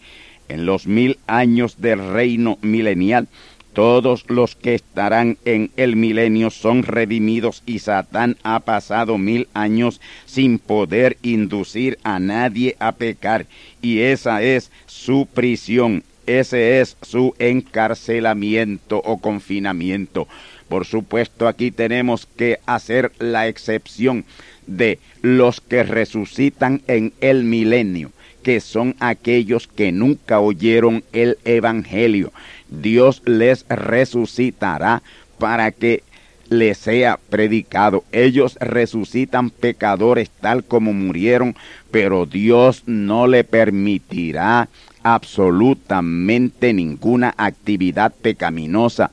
[0.48, 3.28] En los mil años del reino milenial,
[3.72, 10.00] todos los que estarán en el milenio son redimidos y Satán ha pasado mil años
[10.26, 13.46] sin poder inducir a nadie a pecar
[13.80, 20.26] y esa es su prisión, ese es su encarcelamiento o confinamiento.
[20.70, 24.24] Por supuesto, aquí tenemos que hacer la excepción
[24.68, 28.12] de los que resucitan en el milenio,
[28.44, 32.32] que son aquellos que nunca oyeron el Evangelio.
[32.68, 35.02] Dios les resucitará
[35.38, 36.04] para que
[36.50, 38.04] les sea predicado.
[38.12, 41.56] Ellos resucitan pecadores tal como murieron,
[41.90, 44.68] pero Dios no le permitirá
[45.02, 49.10] absolutamente ninguna actividad pecaminosa.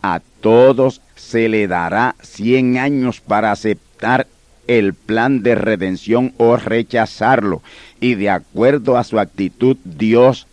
[0.00, 4.26] A todos se le dará cien años para aceptar
[4.66, 7.62] el plan de redención o rechazarlo.
[7.98, 10.46] Y de acuerdo a su actitud, Dios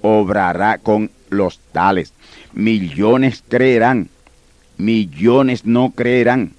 [0.00, 2.14] obrará con los tales.
[2.54, 4.08] Millones creerán,
[4.78, 6.52] millones no creerán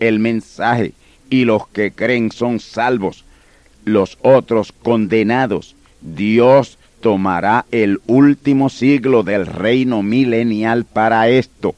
[0.00, 0.94] el mensaje
[1.30, 3.24] y los que creen son salvos,
[3.84, 5.76] los otros condenados.
[6.00, 11.76] Dios tomará el último siglo del reino milenial para esto.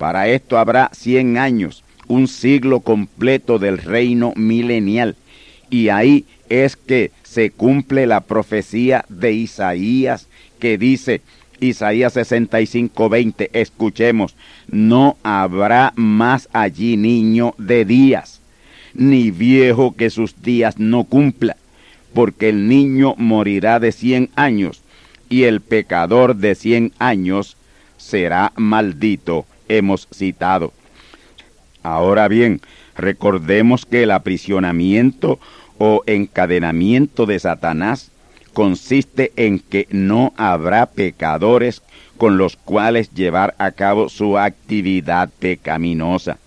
[0.00, 5.14] Para esto habrá cien años un siglo completo del reino milenial.
[5.68, 10.26] Y ahí es que se cumple la profecía de Isaías
[10.58, 11.20] que dice,
[11.60, 14.36] Isaías 65, 20, escuchemos,
[14.68, 18.40] no habrá más allí niño de días,
[18.94, 21.58] ni viejo que sus días no cumpla,
[22.14, 24.80] porque el niño morirá de cien años,
[25.28, 27.58] y el pecador de cien años
[27.98, 30.72] será maldito, hemos citado.
[31.82, 32.60] Ahora bien,
[32.96, 35.38] recordemos que el aprisionamiento
[35.78, 38.10] o encadenamiento de Satanás
[38.52, 41.82] consiste en que no habrá pecadores
[42.18, 46.38] con los cuales llevar a cabo su actividad pecaminosa.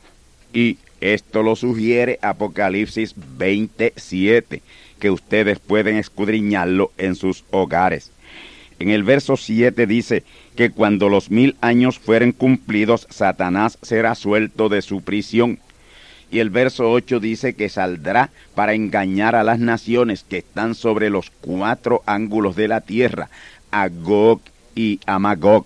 [0.54, 4.62] Y esto lo sugiere Apocalipsis 27,
[5.00, 8.13] que ustedes pueden escudriñarlo en sus hogares.
[8.84, 10.26] En el verso 7 dice
[10.58, 15.60] que cuando los mil años fueren cumplidos, Satanás será suelto de su prisión.
[16.30, 21.10] Y el verso 8 dice que saldrá para engañar a las naciones que están sobre
[21.10, 23.30] los cuatro ángulos de la tierra,
[23.72, 24.42] a Gog
[24.76, 25.66] y a Magog.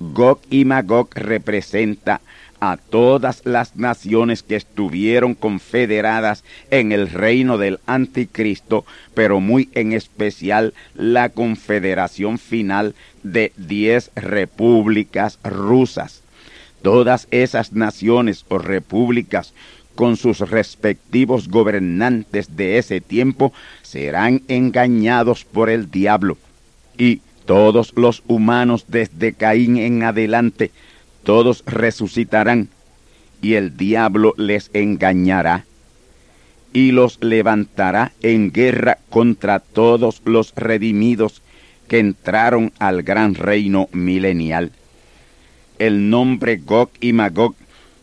[0.00, 2.20] Gog y Magog representa
[2.60, 8.84] a todas las naciones que estuvieron confederadas en el reino del anticristo,
[9.14, 16.22] pero muy en especial la confederación final de diez repúblicas rusas.
[16.82, 19.52] Todas esas naciones o repúblicas
[19.94, 23.52] con sus respectivos gobernantes de ese tiempo
[23.82, 26.38] serán engañados por el diablo
[26.96, 30.70] y todos los humanos desde Caín en adelante
[31.28, 32.70] todos resucitarán
[33.42, 35.66] y el diablo les engañará
[36.72, 41.42] y los levantará en guerra contra todos los redimidos
[41.86, 44.72] que entraron al gran reino milenial.
[45.78, 47.54] El nombre Gog y Magog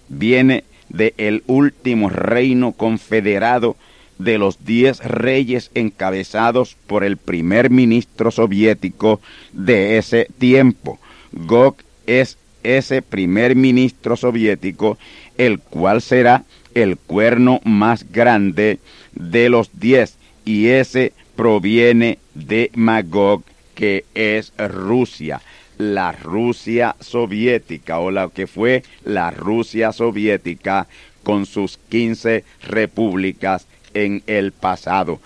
[0.07, 3.75] viene de el último reino confederado
[4.19, 9.19] de los diez reyes encabezados por el primer ministro soviético
[9.51, 10.99] de ese tiempo.
[11.31, 14.97] Gog es ese primer ministro soviético,
[15.37, 16.43] el cual será
[16.73, 18.79] el cuerno más grande
[19.13, 23.43] de los diez, y ese proviene de Magog,
[23.75, 25.41] que es Rusia,
[25.77, 30.87] la Rusia soviética, o la que fue la Rusia soviética
[31.23, 35.19] con sus quince repúblicas en el pasado.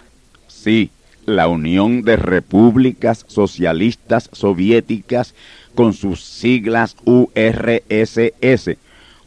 [0.48, 0.92] Sí,
[1.26, 5.36] la Unión de Repúblicas Socialistas Soviéticas
[5.76, 8.78] con sus siglas URSS,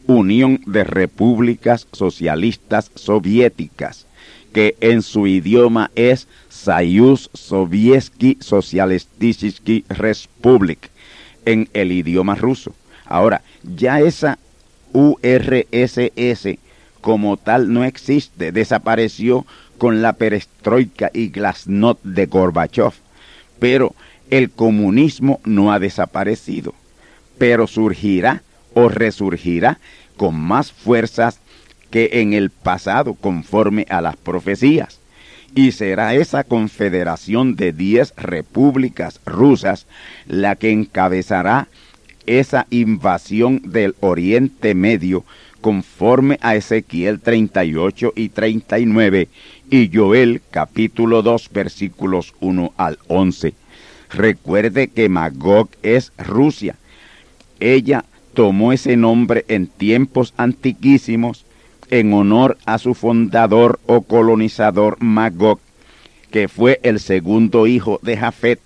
[0.07, 4.07] Unión de Repúblicas Socialistas Soviéticas,
[4.53, 10.90] que en su idioma es Sayuz Sovietsky Socialistisky Republic,
[11.45, 12.74] en el idioma ruso.
[13.07, 14.38] Ahora, ya esa
[14.93, 16.59] URSS
[17.01, 19.45] como tal no existe, desapareció
[19.78, 22.93] con la perestroika y glasnost de Gorbachev,
[23.59, 23.95] pero
[24.33, 26.72] el comunismo no ha desaparecido,
[27.37, 29.78] pero surgirá o resurgirá
[30.16, 31.39] con más fuerzas
[31.91, 35.01] que en el pasado conforme a las profecías.
[35.55, 39.87] Y será esa confederación de diez repúblicas rusas
[40.26, 41.68] la que encabezará
[42.24, 45.26] esa invasión del Oriente Medio
[45.61, 49.28] conforme a Ezequiel 38 y 39
[49.70, 53.61] y Joel capítulo 2 versículos 1 al 11.
[54.12, 56.76] Recuerde que Magog es Rusia.
[57.60, 58.04] Ella
[58.34, 61.46] tomó ese nombre en tiempos antiquísimos
[61.90, 65.60] en honor a su fundador o colonizador Magog,
[66.30, 68.60] que fue el segundo hijo de Jafet,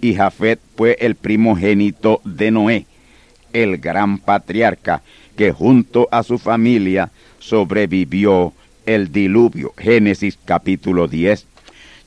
[0.00, 2.86] y Jafet fue el primogénito de Noé,
[3.52, 5.02] el gran patriarca
[5.36, 8.52] que junto a su familia sobrevivió
[8.84, 9.74] el diluvio.
[9.78, 11.46] Génesis capítulo 10.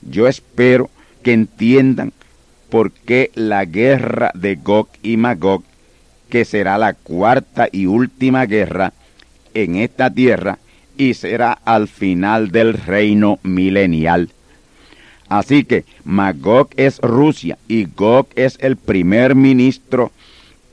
[0.02, 0.90] Yo espero
[1.22, 2.12] que entiendan
[2.68, 5.62] por qué la guerra de Gog y Magog,
[6.28, 8.92] que será la cuarta y última guerra
[9.54, 10.58] en esta tierra
[10.96, 14.30] y será al final del reino milenial.
[15.28, 20.12] Así que Magog es Rusia y Gog es el primer ministro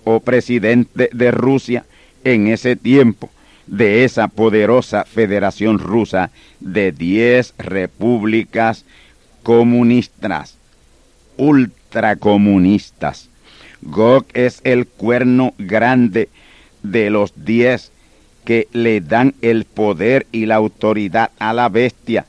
[0.04, 1.86] o presidente de Rusia
[2.24, 3.30] en ese tiempo
[3.68, 8.86] de esa poderosa federación rusa de diez repúblicas
[9.42, 10.58] comunistas,
[11.94, 13.30] ultracomunistas.
[13.82, 16.30] Gog es el cuerno grande
[16.82, 17.92] de los diez
[18.46, 22.26] que le dan el poder y la autoridad a la bestia,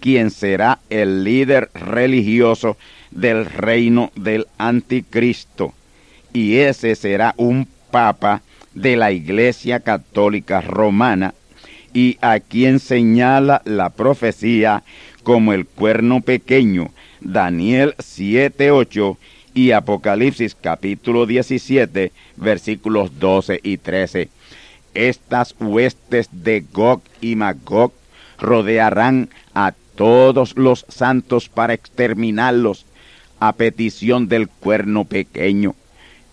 [0.00, 2.76] quien será el líder religioso
[3.10, 5.74] del reino del anticristo.
[6.32, 8.42] Y ese será un papa
[8.74, 11.34] de la Iglesia Católica Romana
[11.92, 14.84] y a quien señala la profecía
[15.22, 16.90] como el cuerno pequeño,
[17.20, 19.16] Daniel 7.8
[19.54, 24.28] y Apocalipsis capítulo 17 versículos 12 y 13.
[24.94, 27.92] Estas huestes de Gog y Magog
[28.38, 32.86] rodearán a todos los santos para exterminarlos
[33.40, 35.74] a petición del cuerno pequeño.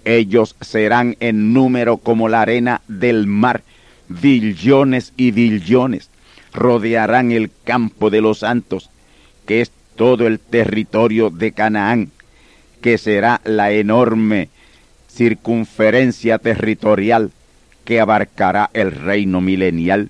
[0.05, 3.63] Ellos serán en número como la arena del mar,
[4.07, 6.11] billones y billones.
[6.53, 8.91] Rodearán el campo de los santos,
[9.47, 9.61] que
[9.95, 12.11] todo el territorio de Canaán,
[12.81, 14.49] que será la enorme
[15.09, 17.31] circunferencia territorial
[17.83, 20.09] que abarcará el reino milenial.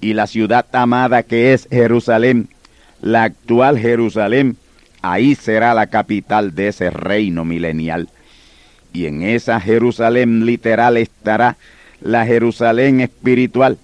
[0.00, 2.48] Y la ciudad amada que es Jerusalén,
[3.00, 4.56] la actual Jerusalén,
[5.00, 8.08] ahí será la capital de ese reino milenial
[8.92, 11.56] y en esa Jerusalén literal estará
[12.00, 13.78] la Jerusalén espiritual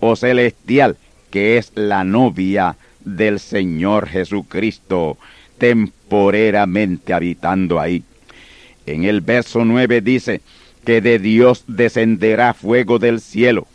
[0.00, 0.96] o celestial,
[1.30, 5.18] que es la novia del Señor Jesucristo,
[5.58, 8.02] temporeramente habitando ahí.
[8.86, 10.40] En el verso 9 dice
[10.84, 13.66] que de Dios descenderá fuego del cielo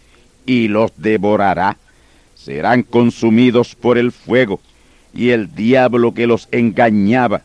[0.45, 1.78] y los devorará.
[2.36, 4.59] Serán consumidos por el fuego
[5.13, 7.41] y el diablo que los engañaba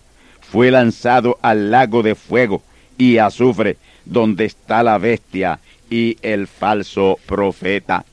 [0.52, 2.62] fue lanzado al lago de fuego
[2.98, 8.04] y azufre, donde está la bestia y el falso profeta.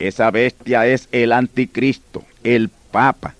[0.00, 3.34] Esa bestia es el anticristo, el papa,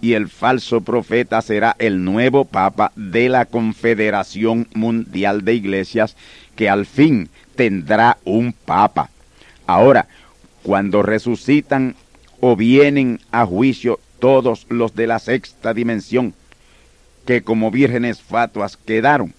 [0.00, 6.16] y el falso profeta será el nuevo papa de la Confederación Mundial de Iglesias,
[6.54, 9.10] que al fin tendrá un papa.
[9.66, 10.06] Ahora,
[10.62, 11.96] cuando resucitan
[12.40, 16.34] o vienen a juicio todos los de la sexta dimensión,
[17.26, 19.34] que como vírgenes fatuas quedaron,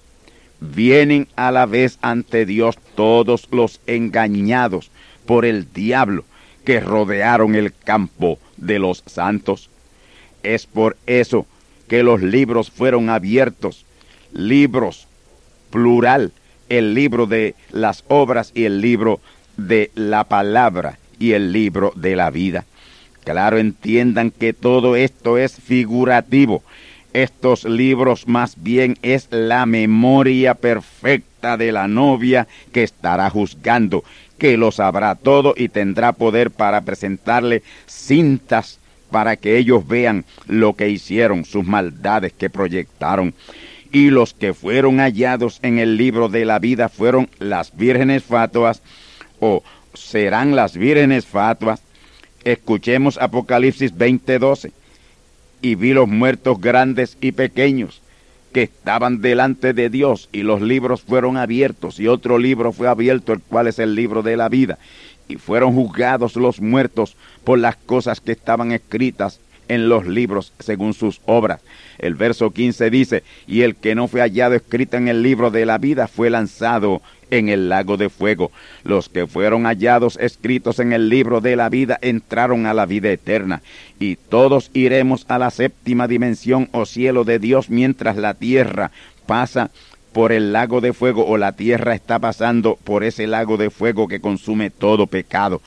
[0.59, 4.91] vienen a la vez ante Dios todos los engañados
[5.25, 6.25] por el diablo
[6.67, 9.69] que rodearon el campo de los santos.
[10.43, 11.45] Es por eso
[11.87, 13.85] que los libros fueron abiertos,
[14.33, 15.07] libros
[15.69, 16.33] plural,
[16.67, 19.21] el libro de las obras y el libro
[19.55, 22.65] de la palabra y el libro de la vida.
[23.23, 26.63] Claro, entiendan que todo esto es figurativo
[27.13, 34.03] estos libros más bien es la memoria perfecta de la novia que estará juzgando,
[34.37, 38.79] que lo sabrá todo y tendrá poder para presentarle cintas
[39.11, 43.33] para que ellos vean lo que hicieron, sus maldades que proyectaron.
[43.91, 48.81] Y los que fueron hallados en el libro de la vida fueron las vírgenes fatuas
[49.39, 49.63] o
[49.93, 51.81] serán las vírgenes fatuas.
[52.43, 54.71] Escuchemos Apocalipsis 20:12
[55.61, 58.01] y vi los muertos grandes y pequeños
[58.53, 63.33] que estaban delante de Dios y los libros fueron abiertos y otro libro fue abierto
[63.33, 64.77] el cual es el libro de la vida
[65.27, 70.93] y fueron juzgados los muertos por las cosas que estaban escritas en los libros según
[70.93, 71.61] sus obras.
[71.97, 75.65] El verso 15 dice, y el que no fue hallado escrito en el libro de
[75.65, 77.01] la vida fue lanzado
[77.31, 78.51] en el lago de fuego.
[78.83, 83.09] Los que fueron hallados escritos en el libro de la vida entraron a la vida
[83.09, 83.61] eterna.
[83.99, 88.91] Y todos iremos a la séptima dimensión o cielo de Dios mientras la tierra
[89.25, 89.71] pasa
[90.13, 94.07] por el lago de fuego o la tierra está pasando por ese lago de fuego
[94.07, 95.61] que consume todo pecado.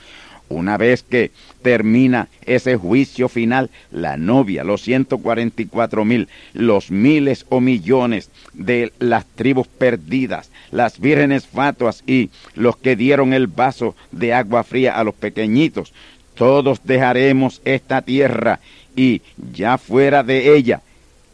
[0.51, 1.31] Una vez que
[1.63, 9.27] termina ese juicio final, la novia, los 144 mil, los miles o millones de las
[9.27, 15.05] tribus perdidas, las vírgenes fatuas y los que dieron el vaso de agua fría a
[15.05, 15.93] los pequeñitos,
[16.35, 18.59] todos dejaremos esta tierra
[18.97, 19.23] y
[19.53, 20.83] ya fuera de ella,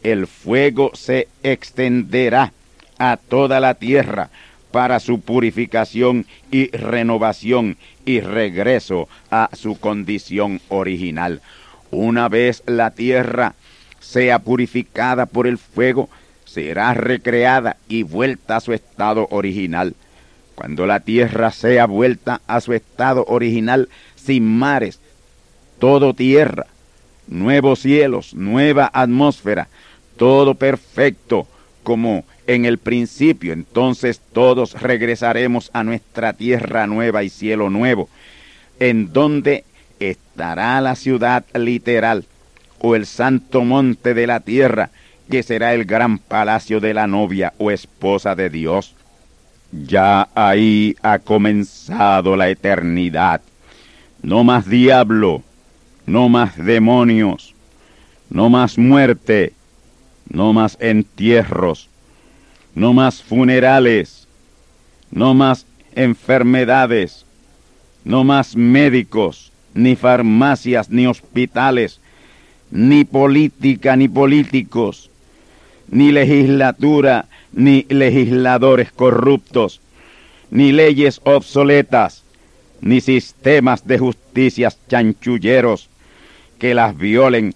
[0.03, 2.53] el fuego se extenderá
[2.99, 4.29] a toda la tierra
[4.71, 11.41] para su purificación y renovación y regreso a su condición original.
[11.91, 13.55] Una vez la tierra
[13.99, 16.09] sea purificada por el fuego,
[16.45, 19.95] será recreada y vuelta a su estado original.
[20.55, 24.99] Cuando la tierra sea vuelta a su estado original, sin mares,
[25.79, 26.65] todo tierra,
[27.27, 29.67] nuevos cielos, nueva atmósfera,
[30.17, 31.47] todo perfecto,
[31.83, 38.09] como en el principio, entonces todos regresaremos a nuestra tierra nueva y cielo nuevo,
[38.79, 39.65] en donde
[39.99, 42.25] estará la ciudad literal
[42.79, 44.89] o el santo monte de la tierra,
[45.29, 48.95] que será el gran palacio de la novia o esposa de Dios.
[49.71, 53.41] Ya ahí ha comenzado la eternidad.
[54.21, 55.43] No más diablo,
[56.05, 57.53] no más demonios,
[58.29, 59.51] no más muerte,
[60.29, 61.89] no más entierros,
[62.77, 64.27] no más funerales,
[65.09, 65.65] no más
[65.95, 67.25] enfermedades,
[68.05, 71.99] no más médicos, ni farmacias, ni hospitales,
[72.69, 75.09] ni política, ni políticos,
[75.89, 79.81] ni legislatura, ni legisladores corruptos,
[80.51, 82.23] ni leyes obsoletas,
[82.81, 85.89] ni sistemas de justicias chanchulleros
[86.59, 87.55] que las violen.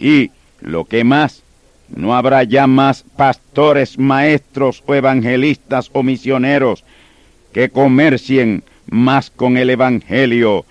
[0.00, 1.44] Y lo que más,
[1.88, 6.84] no habrá ya más pastores, maestros o evangelistas o misioneros
[7.52, 10.64] que comercien más con el Evangelio.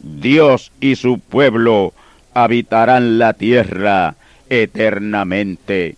[0.00, 1.92] Dios y su pueblo
[2.34, 4.16] habitarán la tierra
[4.48, 5.96] eternamente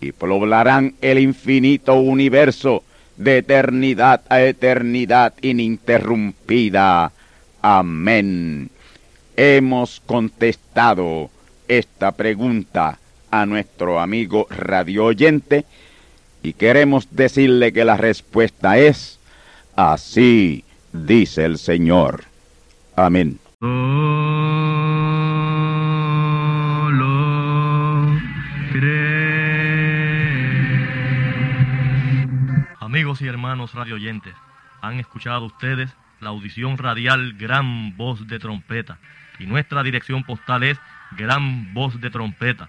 [0.00, 2.84] y poblarán el infinito universo
[3.16, 7.12] de eternidad a eternidad ininterrumpida.
[7.62, 8.70] Amén.
[9.36, 11.30] Hemos contestado
[11.68, 12.98] esta pregunta
[13.30, 15.64] a nuestro amigo radio oyente
[16.42, 19.18] y queremos decirle que la respuesta es
[19.76, 22.24] así dice el Señor.
[22.96, 23.38] Amén.
[32.80, 34.34] Amigos y hermanos radio oyentes,
[34.80, 38.98] han escuchado ustedes la audición radial Gran Voz de Trompeta
[39.38, 40.78] y nuestra dirección postal es
[41.16, 42.68] Gran Voz de Trompeta